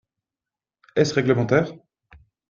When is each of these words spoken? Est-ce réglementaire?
Est-ce 0.95 1.13
réglementaire? 1.13 1.71